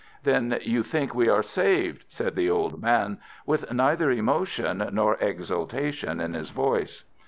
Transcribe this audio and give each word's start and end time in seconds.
"Then 0.23 0.57
you 0.63 0.81
think 0.81 1.13
we 1.13 1.29
are 1.29 1.43
saved?" 1.43 2.05
said 2.07 2.35
the 2.35 2.49
old 2.49 2.81
man, 2.81 3.19
with 3.45 3.71
neither 3.71 4.09
emotion 4.09 4.83
nor 4.93 5.13
exultation 5.17 6.19
in 6.19 6.33
his 6.33 6.49
voice. 6.49 7.03